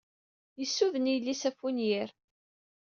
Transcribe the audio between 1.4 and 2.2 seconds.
ɣef wenyir.